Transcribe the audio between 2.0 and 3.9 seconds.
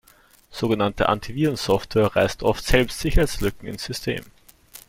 reißt oft selbst Sicherheitslücken ins